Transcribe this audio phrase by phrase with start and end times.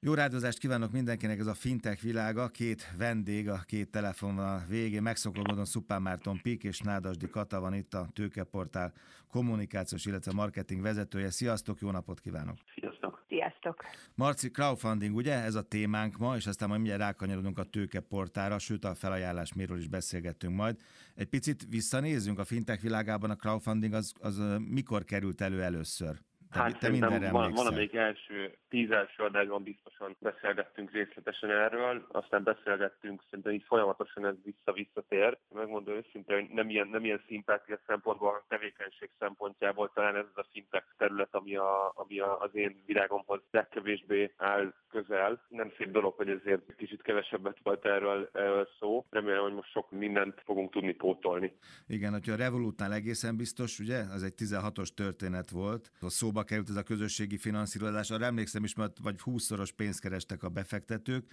[0.00, 2.48] Jó rádozást kívánok mindenkinek, ez a fintech világa.
[2.48, 5.02] Két vendég a két telefon a végén.
[5.02, 8.92] Megszokott módon Szupán Márton Pik és Nádasdi Kata van itt a Tőkeportál
[9.28, 11.30] kommunikációs, illetve marketing vezetője.
[11.30, 12.56] Sziasztok, jó napot kívánok!
[12.74, 13.24] Sziasztok!
[13.28, 13.84] Sziasztok!
[14.14, 15.34] Marci, crowdfunding, ugye?
[15.34, 19.78] Ez a témánk ma, és aztán majd mindjárt rákanyarodunk a tőkeportára, sőt a felajánlás miről
[19.78, 20.76] is beszélgettünk majd.
[21.14, 26.18] Egy picit visszanézzünk a fintech világában, a crowdfunding az, az mikor került elő először?
[26.52, 32.06] Te, hát te mindenre van, van amelyik első, tíz első adásban biztosan beszélgettünk részletesen erről,
[32.12, 35.38] aztán beszélgettünk, szerintem így folyamatosan ez vissza-visszatér.
[35.54, 40.44] Megmondom őszintén, hogy nem ilyen, nem ilyen szimpátia szempontból, hanem tevékenység szempontjából talán ez az
[40.44, 45.44] a fintech terület, ami, a, ami a, az én világomhoz legkevésbé áll közel.
[45.48, 49.06] Nem szép dolog, hogy ezért kicsit kevesebbet volt erről, erről szó.
[49.10, 51.52] Remélem, hogy most sok mindent fogunk tudni pótolni.
[51.86, 55.90] Igen, hogyha a Revolutnál egészen biztos, ugye, az egy 16-os történet volt.
[56.00, 58.10] A szóba került ez a közösségi finanszírozás.
[58.10, 61.24] Arra emlékszem is, mert vagy 20-szoros pénzt kerestek a befektetők,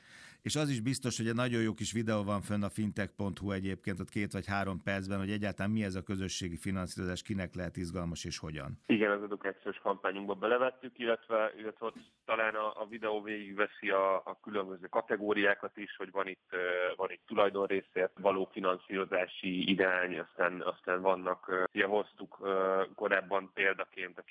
[0.42, 4.00] és az is biztos, hogy egy nagyon jó kis videó van fönn a fintech.hu egyébként,
[4.00, 8.26] ott két vagy három percben, hogy egyáltalán mi ez a közösségi finanszírozás, kinek lehet izgalmas
[8.26, 8.80] és hogyan.
[8.86, 14.40] Igen, az edukációs kampányunkba belevettük, illetve, illetve ott talán a, a videó végigveszi a, a
[14.44, 16.50] különböző kategóriákat is, hogy van itt,
[16.96, 22.48] van itt tulajdonrészért való finanszírozási irány, aztán, aztán vannak, ugye hoztuk
[22.96, 24.24] korábban példaként a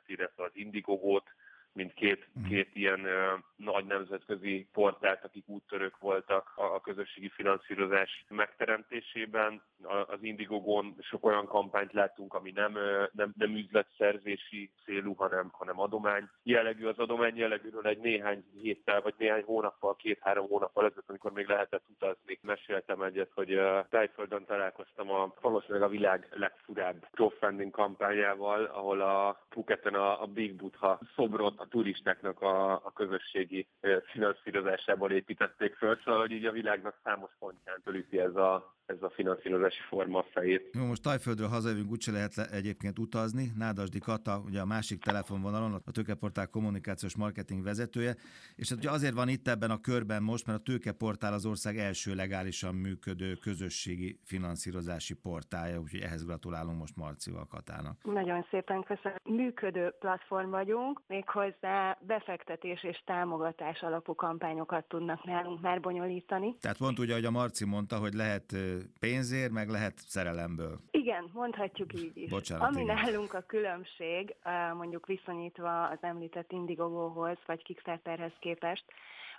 [0.00, 1.34] Kickstarter-t, illetve az Indiegogo-t,
[1.72, 2.48] mint két, mhm.
[2.48, 9.62] két ilyen ö, nagy nemzetközi portált, akik úttörők voltak a, a közösségi finanszírozás megteremtésében.
[9.82, 15.48] A, az Indiegogon sok olyan kampányt láttunk, ami nem, ö, nem, nem üzletszerzési célú, hanem,
[15.52, 16.86] hanem adomány jellegű.
[16.86, 21.84] Az adomány jellegűről egy néhány héttel, vagy néhány hónappal, két-három hónappal ezelőtt, amikor még lehetett
[21.88, 25.34] utazni, meséltem egyet, hogy uh, Tájföldön találkoztam a
[25.70, 31.66] valószínűleg a világ legfurább crowdfunding kampányával, ahol a Phuketen a, a Big Butha szobrot a
[31.70, 33.66] turistáknak a, a közösségi
[34.12, 39.10] finanszírozásából építették föl, szóval hogy így a világnak számos pontján tölíti ez a, ez a
[39.10, 40.70] finanszírozási forma a fejét.
[40.72, 43.52] Jó, most Tajföldről hazajövünk, úgyse lehet le egyébként utazni.
[43.56, 48.16] Nádasdi Kata, ugye a másik telefonvonalon, a Tőkeportál kommunikációs marketing vezetője,
[48.56, 51.78] és hát ugye azért van itt ebben a körben most, mert a Tőkeportál az ország
[51.78, 55.14] első legálisan működő közösségi finanszírozási
[55.60, 57.96] portálja, úgyhogy ehhez gratulálunk most Marcival Katának.
[58.02, 59.18] Nagyon szépen köszönöm.
[59.24, 66.56] Működő platform vagyunk, méghozzá befektetés és támogatás alapú kampányokat tudnak nálunk már bonyolítani.
[66.60, 68.56] Tehát pont ugye, hogy a Marci mondta, hogy lehet
[69.00, 70.80] pénzért, meg lehet szerelemből.
[70.90, 72.30] Igen, mondhatjuk így is.
[72.30, 72.96] Bocsánat, Ami igen.
[72.96, 74.34] nálunk a különbség,
[74.76, 78.84] mondjuk viszonyítva az említett Indiegogo-hoz, vagy Kickstarterhez képest,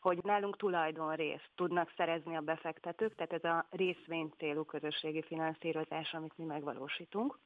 [0.01, 6.37] hogy nálunk tulajdonrészt tudnak szerezni a befektetők, tehát ez a részvény célú közösségi finanszírozás, amit
[6.37, 7.39] mi megvalósítunk.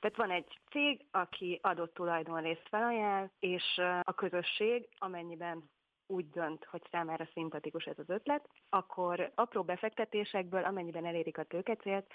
[0.00, 5.70] Tehát van egy cég, aki adott tulajdonrészt felajánl, és a közösség, amennyiben
[6.10, 12.06] úgy dönt, hogy számára szimpatikus ez az ötlet, akkor apró befektetésekből, amennyiben elérik a tőkecélt,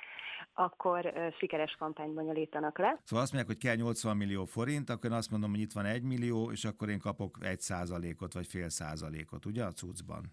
[0.54, 3.00] akkor sikeres kampányt bonyolítanak le.
[3.04, 5.86] Szóval azt mondják, hogy kell 80 millió forint, akkor én azt mondom, hogy itt van
[5.86, 10.24] egy millió, és akkor én kapok egy százalékot, vagy fél százalékot, ugye a cuccban?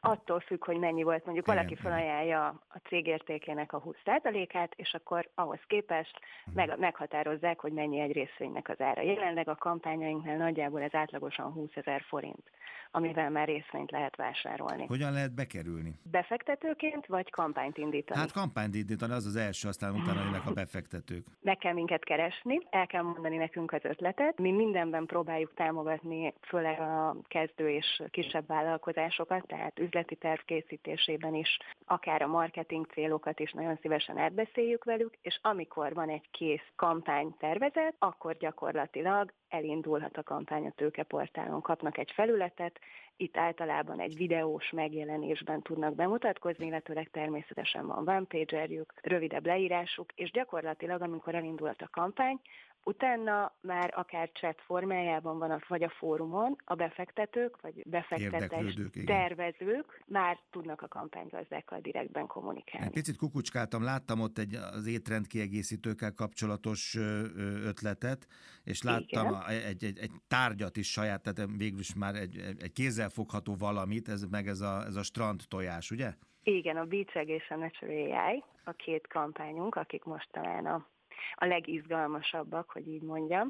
[0.00, 1.24] Attól függ, hogy mennyi volt.
[1.24, 6.54] Mondjuk igen, valaki felajánlja a cég értékének a 20%-át, és akkor ahhoz képest uh-huh.
[6.54, 9.02] meg, meghatározzák, hogy mennyi egy részvénynek az ára.
[9.02, 12.50] Jelenleg a kampányainknál nagyjából ez átlagosan 20 ezer forint,
[12.90, 14.86] amivel már részvényt lehet vásárolni.
[14.86, 15.98] Hogyan lehet bekerülni?
[16.02, 18.20] Befektetőként, vagy kampányt indítani?
[18.20, 21.26] Hát kampányt indítani, az az első, aztán utána jönnek a befektetők.
[21.40, 24.38] Meg kell minket keresni, el kell mondani nekünk az ötletet.
[24.38, 31.58] Mi mindenben próbáljuk támogatni, főleg a kezdő és kisebb vállalkozásokat, tehát üzleti terv készítésében is,
[31.86, 37.34] akár a marketing célokat is nagyon szívesen átbeszéljük velük, és amikor van egy kész kampány
[37.38, 41.60] tervezet, akkor gyakorlatilag elindulhat a kampány a tőkeportálon.
[41.60, 42.78] Kapnak egy felületet,
[43.16, 50.30] itt általában egy videós megjelenésben tudnak bemutatkozni, illetőleg természetesen van one pagerjük, rövidebb leírásuk, és
[50.30, 52.40] gyakorlatilag, amikor elindult a kampány,
[52.84, 60.38] Utána már akár chat formájában van, vagy a fórumon a befektetők, vagy befektetés tervezők már
[60.50, 62.86] tudnak a kampánygazdákkal direktben kommunikálni.
[62.86, 66.96] Egy picit kukucskáltam, láttam ott egy az étrend kiegészítőkkel kapcsolatos
[67.64, 68.26] ötletet,
[68.64, 73.54] és láttam egy, egy, egy tárgyat is saját, tehát végül is már egy, egy kézzelfogható
[73.58, 76.12] valamit, ez meg ez a, ez a strand tojás, ugye?
[76.42, 80.86] Igen, a Beach és a Natural AI, a két kampányunk, akik most talán a
[81.34, 83.48] a legizgalmasabbak, hogy így mondjam.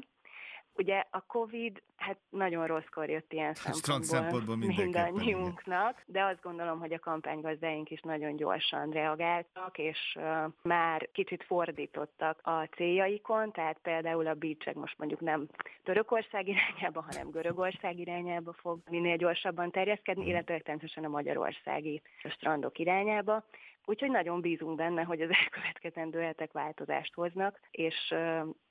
[0.79, 6.93] Ugye a Covid, hát nagyon rosszkor jött ilyen szempontból, szempontból mindannyiunknak, de azt gondolom, hogy
[6.93, 14.27] a kampánygazdáink is nagyon gyorsan reagáltak, és uh, már kicsit fordítottak a céljaikon, tehát például
[14.27, 15.47] a Beachek most mondjuk nem
[15.83, 20.31] Törökország irányába, hanem Görögország irányába fog minél gyorsabban terjeszkedni, hmm.
[20.31, 23.43] illetve természetesen a magyarországi strandok irányába.
[23.89, 27.95] Úgyhogy nagyon bízunk benne, hogy az elkövetkezendő hetek változást hoznak, és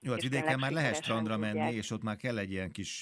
[0.00, 1.54] Jó, hát vidéken már lehet strandra tudják.
[1.54, 3.00] menni, és ott már kell egy ilyen kis,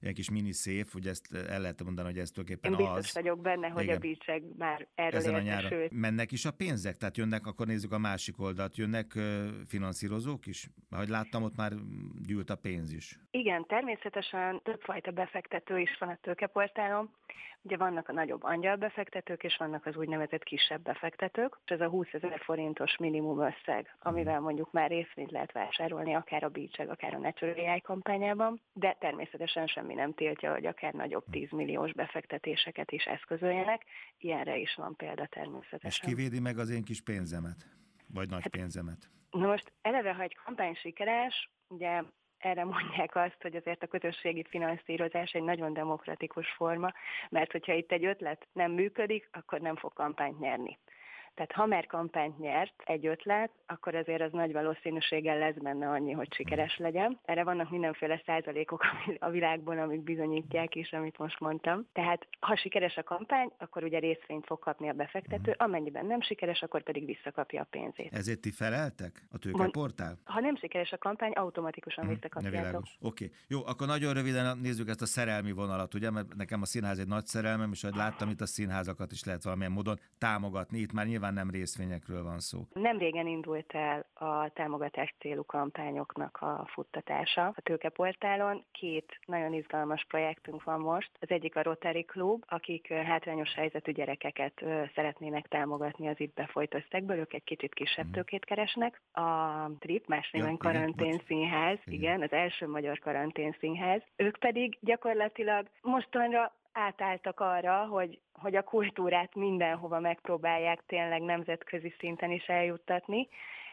[0.00, 3.14] ilyen kis mini szép, ugye ezt el lehet mondani, hogy ez tulajdonképpen Én biztos az.
[3.14, 3.96] vagyok benne, hogy Igen.
[3.96, 5.70] a bícsek már erről Ezen a nyáron.
[5.70, 5.90] Sőt.
[5.92, 6.96] Mennek is a pénzek?
[6.96, 9.12] Tehát jönnek, akkor nézzük a másik oldalt, jönnek
[9.66, 10.68] finanszírozók is?
[10.90, 11.72] Ahogy láttam, ott már
[12.26, 13.18] gyűlt a pénz is.
[13.30, 17.10] Igen, természetesen többfajta befektető is van a tőkeportálon.
[17.62, 21.43] Ugye vannak a nagyobb angyalbefektetők, és vannak az úgynevezett kisebb befektetők.
[21.64, 26.44] És ez a 20 ezer forintos minimum összeg, amivel mondjuk már részvényt lehet vásárolni, akár
[26.44, 31.24] a Beacheg, akár a Natural AI kampányában, de természetesen semmi nem tiltja, hogy akár nagyobb
[31.30, 33.82] 10 milliós befektetéseket is eszközöljenek.
[34.18, 35.90] Ilyenre is van példa természetesen.
[35.90, 37.66] És kivédi meg az én kis pénzemet?
[38.14, 39.10] Vagy nagy hát, pénzemet?
[39.30, 42.02] Na most eleve, ha egy kampány sikeres, ugye
[42.38, 46.92] erre mondják azt, hogy azért a közösségi finanszírozás egy nagyon demokratikus forma,
[47.30, 50.78] mert hogyha itt egy ötlet nem működik, akkor nem fog kampányt nyerni.
[51.34, 56.12] Tehát ha már kampányt nyert egy ötlet, akkor azért az nagy valószínűséggel lesz benne annyi,
[56.12, 57.20] hogy sikeres legyen.
[57.24, 58.82] Erre vannak mindenféle százalékok
[59.18, 61.86] a világban, amik bizonyítják is, amit most mondtam.
[61.92, 65.64] Tehát ha sikeres a kampány, akkor ugye részvényt fog kapni a befektető, mhm.
[65.64, 68.12] amennyiben nem sikeres, akkor pedig visszakapja a pénzét.
[68.12, 70.18] Ezért ti feleltek a tőkeportál?
[70.24, 72.82] Ha nem sikeres a kampány, automatikusan hmm, visszakapjátok.
[73.00, 73.36] Oké, okay.
[73.48, 77.06] jó, akkor nagyon röviden nézzük ezt a szerelmi vonalat, ugye, mert nekem a színház egy
[77.06, 80.78] nagy szerelmem, és ahogy láttam, itt a színházakat is lehet valamilyen módon támogatni.
[80.78, 82.58] Itt már nyilván nem részvényekről van szó.
[82.72, 88.64] Nem régen indult el a támogatás célú kampányoknak a futtatása a tőkeportálon.
[88.72, 91.10] Két nagyon izgalmas projektünk van most.
[91.20, 97.16] Az egyik a Rotary Club, akik hátrányos helyzetű gyerekeket szeretnének támogatni az itt befolyt összegből,
[97.16, 98.14] ők egy kicsit kisebb mhm.
[98.14, 99.00] tőkét keresnek.
[99.12, 102.00] A TRIP, más néven ja, karantén igen, színház, igen.
[102.00, 108.62] igen, az első magyar karantén színház, ők pedig gyakorlatilag mostanra átálltak arra, hogy, hogy a
[108.62, 113.28] kultúrát mindenhova megpróbálják tényleg nemzetközi szinten is eljuttatni,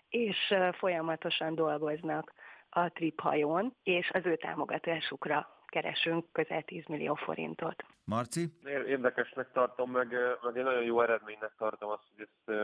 [0.09, 2.33] és folyamatosan dolgoznak
[2.69, 7.85] a Trip hajón, és az ő támogatásukra keresünk közel 10 millió forintot.
[8.03, 8.53] Marci?
[8.87, 10.07] Érdekesnek tartom, meg,
[10.43, 12.59] meg egy nagyon jó eredménynek tartom azt, hogy ezt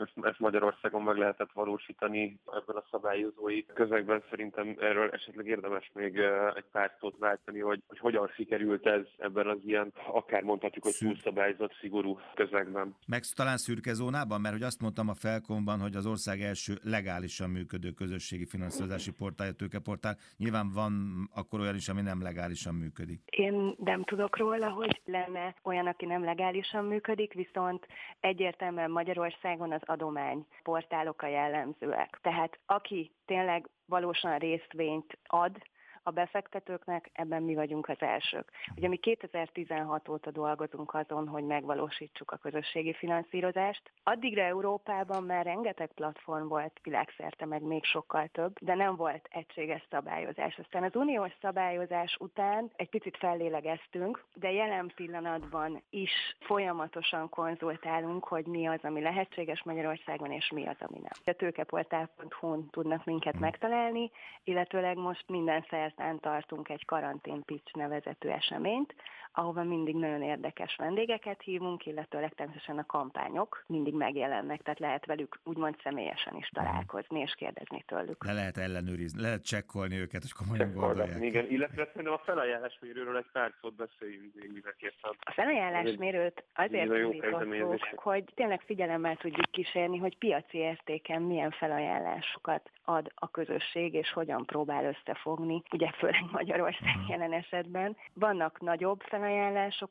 [0.00, 4.22] ezt, ezt Magyarországon meg lehetett valósítani ebben a szabályozói közegben.
[4.30, 6.18] Szerintem erről esetleg érdemes még
[6.54, 10.96] egy pár szót váltani, hogy, hogy hogyan sikerült ez ebben az ilyen, akár mondhatjuk, hogy
[10.98, 12.96] túlszabályzott, szigorú közegben.
[13.06, 17.50] Meg talán szürke zónában, mert hogy azt mondtam a Felkomban, hogy az ország első legálisan
[17.50, 20.16] működő közösségi finanszírozási portálja, tőkeportál.
[20.36, 20.92] Nyilván van
[21.34, 23.20] akkor olyan is, ami nem legálisan működik.
[23.30, 27.86] Én nem tudok róla, hogy lenne olyan, aki nem legálisan működik, viszont
[28.20, 32.18] egyértelműen Magyarországon az adomány portálok a jellemzőek.
[32.22, 35.56] Tehát aki tényleg valósan részvényt ad,
[36.02, 38.50] a befektetőknek, ebben mi vagyunk az elsők.
[38.76, 43.92] Ugye mi 2016 óta dolgozunk azon, hogy megvalósítsuk a közösségi finanszírozást.
[44.02, 49.86] Addigra Európában már rengeteg platform volt világszerte, meg még sokkal több, de nem volt egységes
[49.90, 50.58] szabályozás.
[50.58, 58.46] Aztán az uniós szabályozás után egy picit fellélegeztünk, de jelen pillanatban is folyamatosan konzultálunk, hogy
[58.46, 61.12] mi az, ami lehetséges Magyarországon, és mi az, ami nem.
[61.24, 64.10] A tőkeportál.hu-n tudnak minket megtalálni,
[64.44, 68.94] illetőleg most minden szert Délután tartunk egy karantén pitch nevezetű eseményt,
[69.32, 75.38] ahova mindig nagyon érdekes vendégeket hívunk, illetve természetesen a kampányok mindig megjelennek, tehát lehet velük
[75.44, 78.24] úgymond személyesen is találkozni és kérdezni tőlük.
[78.24, 81.22] Le lehet ellenőrizni, lehet csekkolni őket, hogy komolyan gondolják.
[81.22, 85.10] Igen, illetve szerintem a felajánlásmérőről egy pár szót beszéljünk még mindenképpen.
[85.20, 93.12] A felajánlásmérőt azért indítottuk, hogy tényleg figyelemmel tudjuk kísérni, hogy piaci értéken milyen felajánlásokat ad
[93.14, 97.10] a közösség, és hogyan próbál összefogni, ugye főleg Magyarország mhm.
[97.10, 97.96] jelen esetben.
[98.14, 99.19] Vannak nagyobb felajánlások,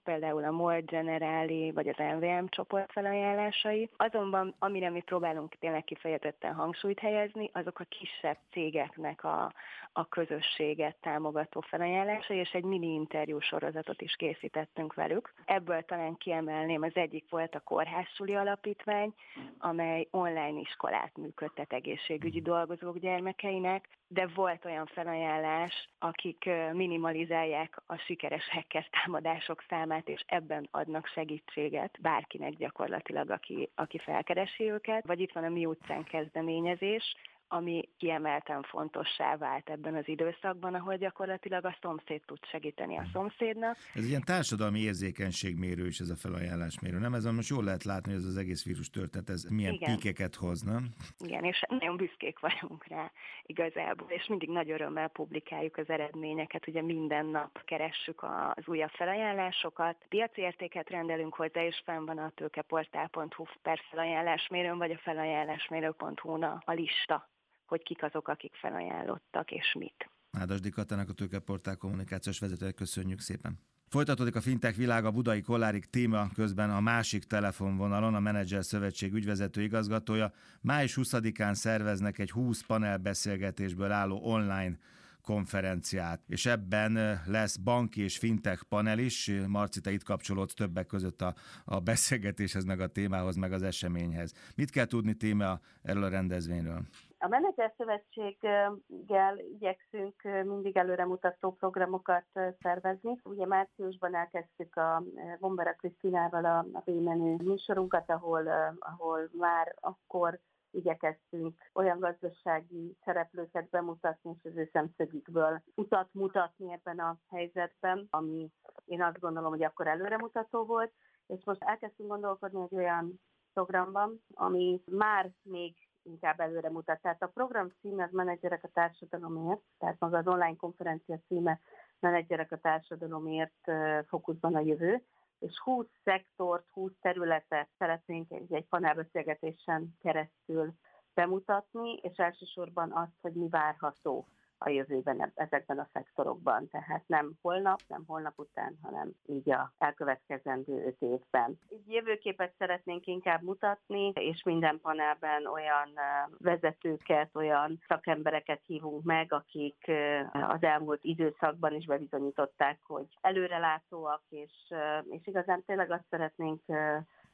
[0.04, 3.90] például a MOL Generali vagy az MVM csoport felajánlásai.
[3.98, 9.54] Azonban, amire mi próbálunk tényleg kifejezetten hangsúlyt helyezni, azok a kisebb cégeknek a,
[9.94, 15.34] a közösséget támogató felajánlásai, és egy mini interjú sorozatot is készítettünk velük.
[15.46, 19.14] Ebből talán kiemelném, az egyik volt a Kórházsuli Alapítvány,
[19.58, 28.50] amely online iskolát működtet egészségügyi dolgozók gyermekeinek, de volt olyan felajánlás, akik minimalizálják a sikeres
[28.50, 28.88] hacker
[29.22, 35.06] támadások számát, és ebben adnak segítséget bárkinek gyakorlatilag, aki, aki felkeresi őket.
[35.06, 37.16] Vagy itt van a Mi utcán kezdeményezés,
[37.52, 43.78] ami kiemelten fontossá vált ebben az időszakban, ahol gyakorlatilag a szomszéd tud segíteni a szomszédnak.
[43.94, 47.14] Ez ilyen társadalmi érzékenységmérő is ez a felajánlásmérő, nem?
[47.14, 49.96] Ez most jól lehet látni, hogy ez az egész vírus történet, ez milyen Igen.
[49.96, 50.90] píkeket hoz, nem?
[51.20, 53.12] Igen, és nagyon büszkék vagyunk rá
[53.44, 59.96] igazából, és mindig nagy örömmel publikáljuk az eredményeket, ugye minden nap keressük az újabb felajánlásokat,
[60.10, 66.72] piaci értéket rendelünk hozzá, és fenn van a tőkeportál.hu per felajánlásmérőn, vagy a felajánlásmérő.hu-n a
[66.72, 67.30] lista
[67.70, 70.10] hogy kik azok, akik felajánlottak, és mit.
[70.32, 73.60] Ádasdi Katának a Tőkeportál kommunikációs vezetője, köszönjük szépen.
[73.90, 79.62] Folytatódik a Fintech világa Budai Kollárik téma közben a másik telefonvonalon a Menedzser Szövetség ügyvezető
[79.62, 80.32] igazgatója.
[80.62, 84.78] Május 20-án szerveznek egy 20 panel beszélgetésből álló online
[85.22, 89.32] konferenciát, és ebben lesz banki és fintech panel is.
[89.48, 91.36] Marci, te itt kapcsolódsz többek között a,
[91.66, 94.34] a beszélgetéshez, meg a témához, meg az eseményhez.
[94.56, 96.86] Mit kell tudni téma erről a rendezvényről?
[97.22, 102.26] A Menedzser Szövetséggel igyekszünk mindig előremutató programokat
[102.60, 103.20] szervezni.
[103.24, 105.04] Ugye márciusban elkezdtük a
[105.40, 108.48] Bombera Krisztinával a, a B-menü műsorunkat, ahol,
[108.80, 110.40] ahol már akkor
[110.72, 118.50] igyekeztünk olyan gazdasági szereplőket bemutatni, és az ő szemszögükből utat mutatni ebben a helyzetben, ami
[118.86, 120.94] én azt gondolom, hogy akkor előremutató volt,
[121.28, 123.22] és most elkezdtünk gondolkodni egy olyan
[123.54, 127.02] programban, ami már még inkább előre mutat.
[127.02, 131.60] Tehát a program címe az Menedzserek a társadalomért, tehát maga az online konferencia címe
[132.00, 133.72] Menedzserek a társadalomért
[134.08, 135.04] fókuszban a jövő,
[135.40, 140.74] és 20 szektort, 20 területet szeretnénk egy, egy panelbeszélgetésen keresztül
[141.14, 144.28] bemutatni, és elsősorban azt, hogy mi várható
[144.62, 146.68] a jövőben ezekben a szektorokban.
[146.68, 151.60] Tehát nem holnap, nem holnap után, hanem így a elkövetkezendő öt évben.
[151.88, 155.90] Jövőképet szeretnénk inkább mutatni, és minden panelben olyan
[156.38, 159.92] vezetőket, olyan szakembereket hívunk meg, akik
[160.32, 164.74] az elmúlt időszakban is bebizonyították, hogy előrelátóak, és,
[165.10, 166.62] és igazán tényleg azt szeretnénk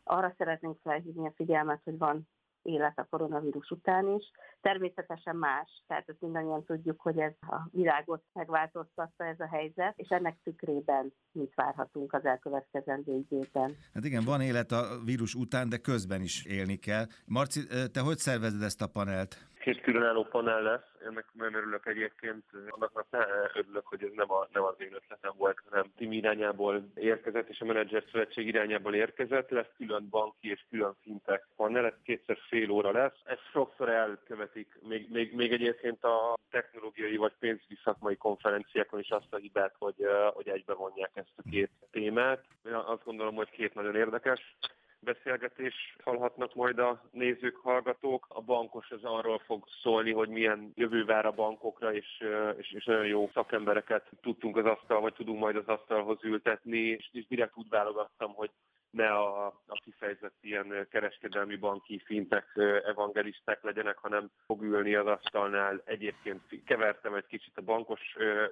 [0.08, 2.28] arra szeretnénk felhívni a figyelmet, hogy van
[2.66, 4.32] élet a koronavírus után is.
[4.62, 10.08] Természetesen más, tehát ezt mindannyian tudjuk, hogy ez a világot megváltoztatta ez a helyzet, és
[10.10, 13.76] ennek tükrében mit várhatunk az elkövetkezendő időben.
[13.94, 17.06] Hát igen, van élet a vírus után, de közben is élni kell.
[17.26, 19.38] Marci, te hogy szervezed ezt a panelt?
[19.60, 23.20] Két különálló panel lesz, ennek nagyon örülök egyébként, annak ne
[23.54, 27.60] örülök, hogy ez nem, a, nem az én ötletem volt, hanem Tim irányából érkezett, és
[27.60, 32.72] a Menedzser Szövetség irányából érkezett, lesz külön banki és külön fintek panel, ez kétszer fél
[32.72, 33.20] óra lesz.
[33.24, 39.34] Ez sokszor elkövetik, még, még, még egyébként a technológiai vagy pénzügyi szakmai konferenciákon is azt
[39.34, 39.96] a hibát, hogy,
[40.34, 42.44] hogy egybe vonják ezt a két témát.
[42.66, 44.58] Én azt gondolom, hogy két nagyon érdekes
[45.00, 48.26] beszélgetés hallhatnak majd a nézők, hallgatók.
[48.30, 52.24] A bankos az arról fog szólni, hogy milyen jövő vár a bankokra, és,
[52.58, 57.10] és, és nagyon jó szakembereket tudtunk az asztal, vagy tudunk majd az asztalhoz ültetni, és,
[57.12, 58.52] és direkt úgy válogattam, hogy
[58.96, 62.46] ne a, a kifejezett ilyen kereskedelmi banki fintek
[62.86, 65.82] evangelisták legyenek, hanem fog ülni az asztalnál.
[65.86, 68.02] Egyébként kevertem egy kicsit a bankos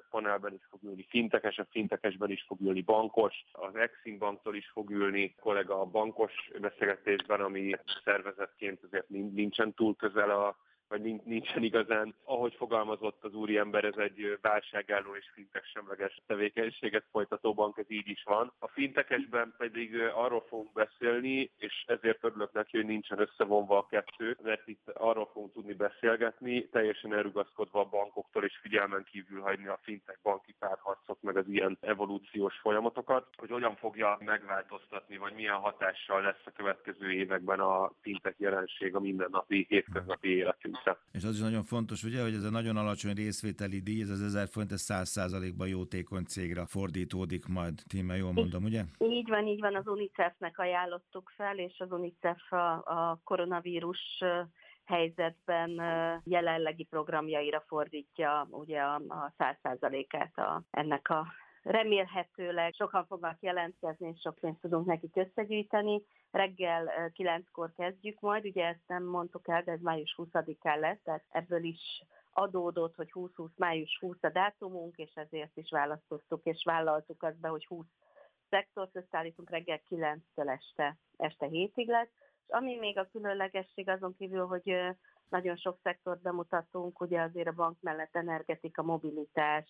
[0.09, 4.69] panelben is fog ülni fintekes, a fintekesben is fog ülni bankos, az Exim banktól is
[4.73, 10.55] fog ülni kollega a bankos beszélgetésben, ami szervezetként azért nincsen túl közel a
[10.93, 17.53] vagy nincsen igazán, ahogy fogalmazott az úriember, ez egy válságálló és fintek semleges tevékenységet folytató
[17.53, 18.53] bank, ez így is van.
[18.59, 24.37] A fintekesben pedig arról fogunk beszélni, és ezért örülök neki, hogy nincsen összevonva a kettő,
[24.43, 29.79] mert itt arról fogunk tudni beszélgetni, teljesen elrugaszkodva a bankoktól és figyelmen kívül hagyni a
[29.83, 36.21] fintek banki párharcok, meg az ilyen evolúciós folyamatokat, hogy hogyan fogja megváltoztatni, vagy milyen hatással
[36.21, 41.01] lesz a következő években a fintek jelenség a mindennapi, hétköznapi életünk persze.
[41.11, 44.21] És az is nagyon fontos, ugye, hogy ez a nagyon alacsony részvételi díj, ez az
[44.21, 47.73] 1000 forint, ez 100%-ban jótékony cégre fordítódik majd.
[47.87, 48.83] Tíme, jól mondom, ugye?
[48.97, 54.23] Így van, így van, az UNICEF-nek ajánlottuk fel, és az UNICEF a, a koronavírus
[54.85, 55.69] helyzetben
[56.23, 61.27] jelenlegi programjaira fordítja ugye a, a 100%-át a, ennek a
[61.63, 66.03] remélhetőleg sokan fognak jelentkezni, és sok pénzt tudunk nekik összegyűjteni.
[66.31, 71.23] Reggel 9-kor kezdjük majd, ugye ezt nem mondtuk el, de ez május 20-án lesz, tehát
[71.29, 72.03] ebből is
[72.33, 77.47] adódott, hogy 20-20 május 20 a dátumunk, és ezért is választottuk, és vállaltuk azt be,
[77.47, 77.85] hogy 20
[78.49, 82.11] szektort összeállítunk reggel 9-től este, este 7-ig lesz.
[82.39, 84.75] És ami még a különlegesség azon kívül, hogy
[85.33, 89.65] nagyon sok szektort bemutatunk, ugye azért a bank mellett energetika, mobilitás,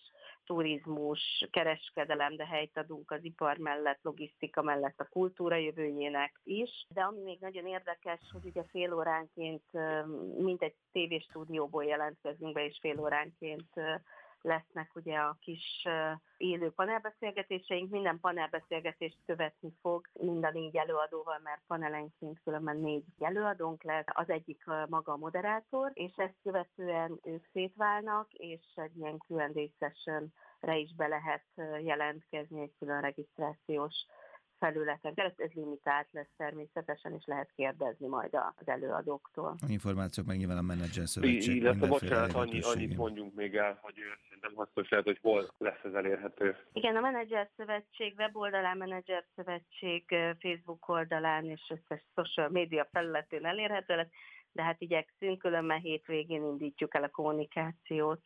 [0.46, 6.86] turizmus, kereskedelem, de helyt adunk az ipar mellett, logisztika mellett a kultúra jövőjének is.
[6.88, 9.62] De ami még nagyon érdekes, hogy ugye fél óránként
[10.38, 13.68] mint egy tévéstúdióból jelentkezünk be, és fél óránként
[14.44, 15.86] lesznek ugye a kis
[16.36, 17.90] élő panelbeszélgetéseink.
[17.90, 24.04] Minden panelbeszélgetést követni fog mind a négy előadóval, mert panelenként különben négy előadónk lesz.
[24.06, 30.76] Az egyik maga a moderátor, és ezt követően ők szétválnak, és egy ilyen Q&A sessionre
[30.76, 31.44] is be lehet
[31.82, 33.94] jelentkezni egy külön regisztrációs
[34.64, 35.12] felületen.
[35.14, 39.56] Ez, ez limitált lesz természetesen, és lehet kérdezni majd az előadóktól.
[39.60, 41.56] A információk meg nyilván a menedzser szövetség.
[41.56, 45.92] Illetve bocsánat, annyi, annyit mondjunk még el, hogy szerintem hasznos lehet, hogy hol lesz ez
[45.92, 46.56] elérhető.
[46.72, 50.04] Igen, a Menedzser Szövetség weboldalán, Menedzser Szövetség
[50.38, 54.10] Facebook oldalán és összes social média felületén elérhető lesz,
[54.52, 58.20] de hát igyekszünk, különben hétvégén indítjuk el a kommunikációt.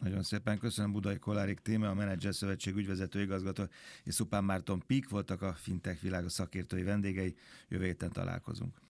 [0.00, 3.62] Nagyon szépen köszönöm Budai Kolárik téma, a Menedzser Szövetség ügyvezető igazgató
[4.04, 7.34] és Szupán Márton Pík voltak a fintech világa szakértői vendégei.
[7.68, 8.80] Jövő héten találkozunk.